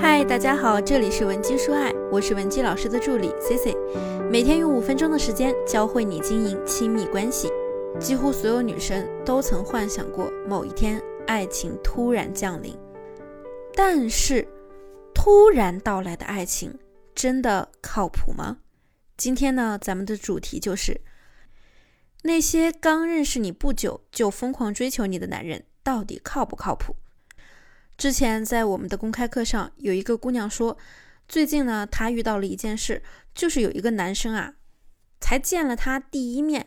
[0.00, 3.76] 嗨，大家好，这里是文姬说爱，我是文姬老师的助理 C C，
[4.30, 7.50] 每天用五分钟的时间教会你经营亲密关系。
[8.00, 12.74] 几乎所有女生都曾幻想过某一天爱情突然降临，
[13.74, 14.48] 但是
[15.14, 16.78] 突然到来的爱情
[17.14, 18.60] 真的靠谱吗？
[19.18, 21.02] 今天呢，咱们的主题就是
[22.22, 26.96] 那些刚认识你不久就疯狂追求你的男人到底靠不靠谱？
[28.02, 30.76] 之前在我们的公开课上，有一个姑娘说，
[31.28, 33.00] 最近呢，她遇到了一件事，
[33.32, 34.54] 就是有一个男生啊，
[35.20, 36.66] 才见了她第一面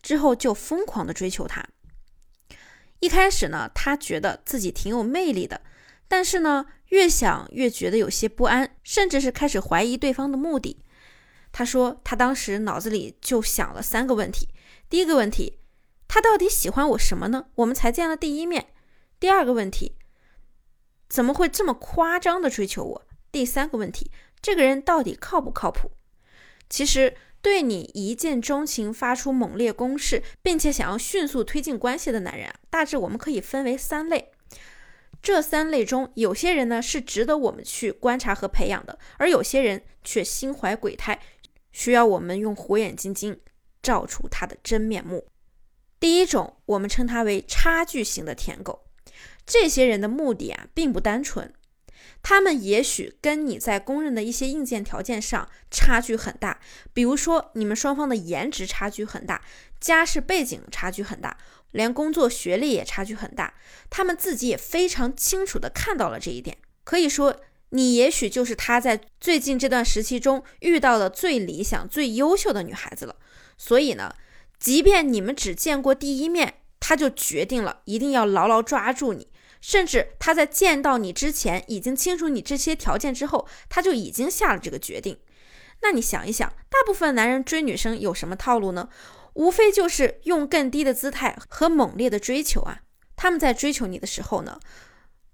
[0.00, 1.62] 之后就疯狂的追求她。
[3.00, 5.60] 一开始呢，她觉得自己挺有魅力的，
[6.08, 10.82] 但是呢，越想越觉得有些不安，甚至是开始怀疑对方的目的。
[11.52, 14.48] 她说，她当时脑子里就想了三个问题：
[14.88, 15.58] 第一个问题，
[16.08, 17.48] 他到底喜欢我什么呢？
[17.56, 18.68] 我们才见了第一面。
[19.20, 19.96] 第二个问题。
[21.12, 23.06] 怎么会这么夸张的追求我？
[23.30, 25.90] 第三个问题，这个人到底靠不靠谱？
[26.70, 34.30] 其实对你一见钟情、发出猛烈攻势，并且想要迅速推进关系的男人啊，大致我们可以分为三类。
[35.20, 41.20] 这三类中，有些人呢是值得我们去观察和培养的，而有些人却心怀鬼胎，
[41.72, 43.38] 需要我们用火眼金睛
[43.82, 45.26] 照出他的真面目。
[46.00, 48.86] 第一种，我们称他为差距型的舔狗。
[49.46, 51.52] 这些人的目的啊，并不单纯，
[52.22, 56.60] 他们也许跟你在公认的一些硬件条件上差距很大，
[56.92, 59.42] 比如说你们双方的颜值差距很大，
[59.80, 61.36] 家世背景差距很大，
[61.72, 63.54] 连工作学历也差距很大，
[63.90, 66.56] 他们自己也非常清楚的看到了这一点。
[66.84, 73.16] 可以说，你也许就是他在最近这段时期中遇到的最理想、最优秀的女孩子了。
[73.56, 74.14] 所以呢，
[74.58, 76.54] 即便你们只见过第一面，
[76.84, 79.28] 他就决定了一定要牢牢抓住你。
[79.60, 85.16] 甚至他在见到你之前，已经清楚你这些条件之后，他就已经下了这个决定。
[85.82, 88.88] 那你想一想，大部分男人追女生有什么套路呢？
[89.34, 92.82] 无非就是用更低的姿态和猛烈的追求啊。
[93.14, 94.58] 他们在追求你的时候呢，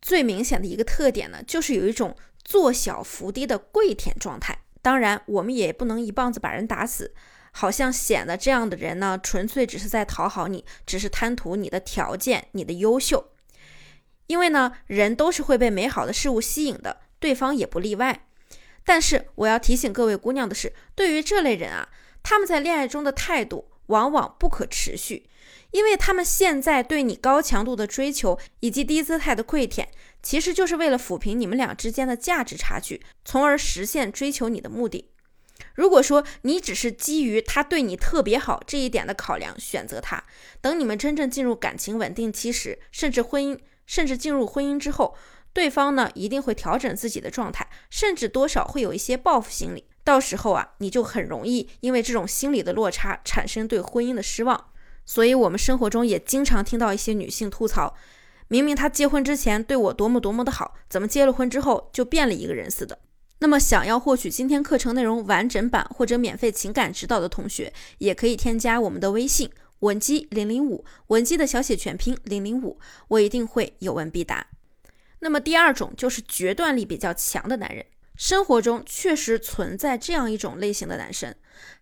[0.00, 4.60] 最明显的一个特点呢，就是有一种做小伏低的跪舔状态。
[4.80, 7.12] 当然，我们也不能一棒子把人打死，
[7.52, 13.32] 好像显得这样的人呢，纯粹只是在讨好你，只是贪图你的条件、你的优秀。
[14.26, 18.26] 因为呢，人都是会被美好的事物吸引的，对方也不例外。
[18.84, 21.88] 但是我要提醒各位姑娘的是，对于这类人啊，
[22.22, 25.28] 他们在恋爱中的态度往往不可持续，
[25.70, 29.88] 因为他们现在对你高强度的追求以及低姿态的跪舔，
[30.22, 35.11] 其实就是为了抚平你们俩之间的价值差距，从而实现追求你的目的。
[35.74, 40.22] 如果说你只是基于他对你特别好这一点的考量选择他，
[40.60, 43.58] 等你们真正进入感情稳定期时，甚至婚姻。
[43.84, 45.14] 甚至进入婚姻之后，
[45.52, 49.84] 对方呢一定会调整自己的状态，甚至多少会有一些报复心理。
[50.04, 54.68] 到时候啊，你就很容易因为这种心理的落差产生对婚姻的失望。
[55.04, 57.94] 所以，我们生活中也经常听到一些女性吐槽：
[58.46, 63.00] 明明他结婚之前对我多么多么的好，怎么结了婚之后就变了一个人似的？
[63.42, 69.50] 那么，想要获取今天课程内容完整版或者免费情感指导的同学，也可以添加我们的微信。
[69.80, 74.46] 文姬零零五，文姬的小写全拼零零五，我一定会有问必答。
[75.18, 81.34] 那么第二种就是决断力比较强的男人，生活中确实存在这样一种类型的男生，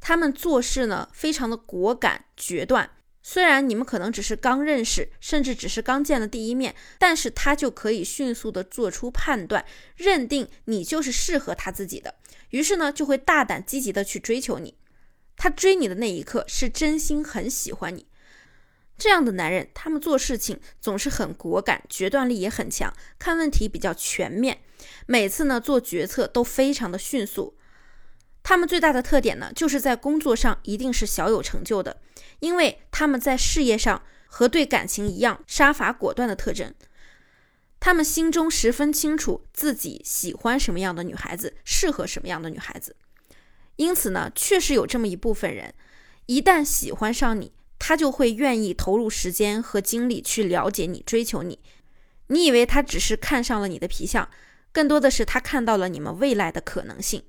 [0.00, 2.88] 他们做事呢非常的果敢决断。
[3.30, 9.66] 虽然你们可能只是刚认识，甚至只是刚见了第一面，但是他就可以迅速的做出判断，
[9.96, 12.14] 认定你就是适合他自己的，
[12.48, 14.78] 于是呢就会大胆积极的去追求你。
[15.36, 18.06] 他追你的那一刻是真心很喜欢你，
[18.96, 24.62] 这样的男人，他们做事情总是很果敢，决断力也很强，看问题比较全面，
[25.04, 27.57] 每次呢做决策都非常的迅速。
[28.48, 32.00] 他们最大的特点呢，就是在工作上一定是小有成就的，
[32.40, 36.72] 因为他们在事业上和对感情一样杀伐果断的特征。
[37.78, 42.96] 他们心中十分清楚自己喜欢什么样的女孩子，适合什么样的女孩子。
[43.76, 45.74] 因此呢，确实有这么一部分人，
[46.24, 51.58] 一旦喜欢上你，他就会愿意投入时间和精力去了解你、追求你。
[52.28, 54.26] 你以为他只是看上了你的皮相，
[54.72, 57.22] 更多的是他看到了你们未来的可能性。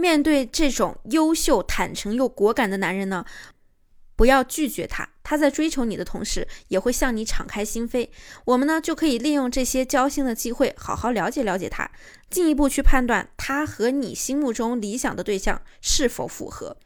[0.00, 3.24] 面对这种优秀、坦诚又果敢的男人呢？
[4.16, 8.10] 不要拒绝他，他在追求你的同时，也会向你敞开心扉。
[8.44, 11.90] 我们呢，就可以利用这些交心的机会，好好了解了解他，
[12.28, 16.76] 进一步去判断他和你心目中理想的对象是否符合。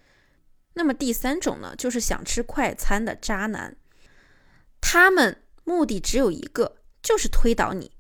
[0.75, 3.77] 那么第三种呢，就是想吃快餐的渣男，
[4.81, 7.91] 他们目的只有一个，就是推倒你。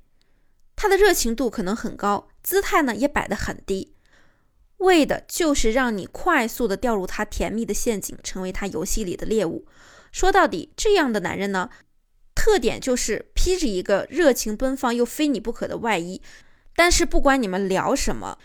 [0.76, 3.94] 他的热情度可能很高，姿态呢也摆得很低，
[4.84, 9.66] 为的就是让你快速的掉入他甜蜜的陷阱，成为他游戏里的猎物。
[10.12, 11.69] 说到底，这样的男人呢，
[12.34, 16.22] 特点就是披着一个热情奔放又非你不可的外衣，
[16.76, 18.38] 但是不管你们聊什么，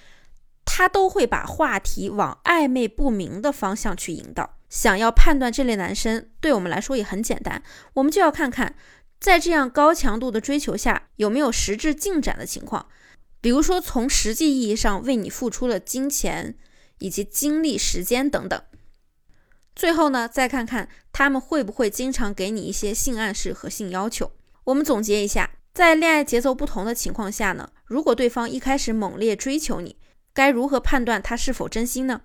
[0.66, 4.58] 他都会把话题往暧昧不明的方向去引导。
[4.70, 7.62] 想要判断这类男生，对我们来说也很简单，
[7.94, 8.76] 我们就要看看。
[9.20, 12.88] 在这样高强度的追求下，有没有实质进展的情况？
[13.42, 16.56] 比如说，从实际意义上为你付出了金钱
[17.00, 18.62] 以及精力、时间等等。
[19.76, 24.32] 最后呢，再看看他们会不会经常给你一些性暗示和性要求。
[24.66, 29.96] 我们总结一下，在恋爱节奏不同的情况下呢，如果对方一开始猛烈追求你，
[30.34, 32.22] 该如何判断他是否真心呢？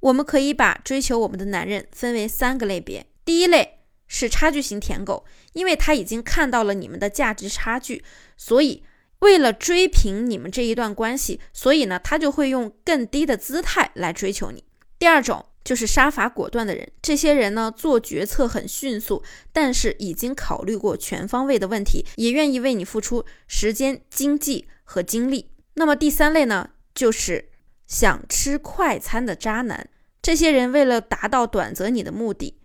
[0.00, 3.06] 我们可以把追求我们的男人分为三个类别。
[3.24, 3.80] 第一类。
[4.06, 5.24] 是差距型舔狗，
[5.54, 8.04] 因为他已经看到了你们的价值差距，
[8.36, 8.84] 所以
[9.24, 14.62] 为了追平你们这一段关系，所以呢，他就会用更低的姿态来追求你。
[14.98, 25.48] 第二种就是杀伐果断的人，这些人呢做决策很迅速，但是已经考虑过全方位的问题，也愿意为你付出时间、经济和精力。
[25.72, 27.48] 那么第三类呢，就是
[27.86, 29.88] 想吃快餐的渣男，
[30.20, 32.58] 这些人为了达到短择你的目的。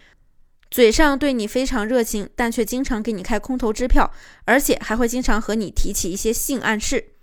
[0.71, 4.12] 嘴上对你非常热情，但却经常给你开空头支票，
[4.45, 7.13] 而且还会经常和你提起一些性暗示。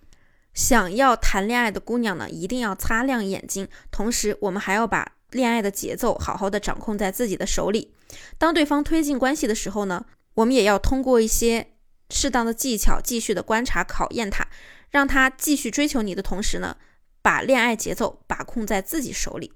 [0.53, 3.69] 想要谈恋爱的姑娘呢，一定要擦亮眼睛。
[3.91, 7.93] 同时，我们还要把恋爱的节奏好好的掌控在自己的手里。
[8.39, 10.05] 当对方推进关系的时候呢，
[10.35, 11.69] 我们也要通过一些
[12.11, 14.49] 适当的技巧，继续的观察考验他，
[14.91, 16.77] 让他继续追求你的同时呢，
[17.23, 19.53] 把恋爱节奏把控在自己手里。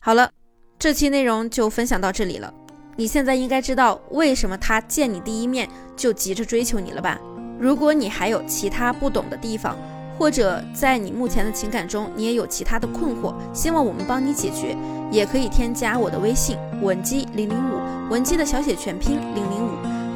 [0.00, 0.30] 好了，
[0.78, 2.52] 这期内容就分享到这里了。
[2.98, 7.16] 你现在应该知道为什么他见你第一面就急着追求你了吧？
[7.56, 9.76] 如果你还有其他不懂的地方，
[10.18, 14.76] 或者在你目前的情感中你也有其他的困惑，希望我们帮你解决，
[15.12, 19.70] 也可以添加我的微信文姬零零五，文姬的小写全拼零零五，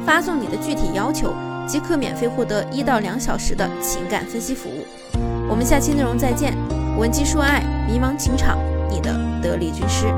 [0.05, 1.33] 发送你的具体要求，
[1.65, 4.83] 即可免费获得一到两小时的情感分析服务。
[5.49, 6.53] 我们下期内容再见，
[6.99, 8.57] 文姬说爱，迷茫情场，
[8.89, 10.13] 你的得力军师。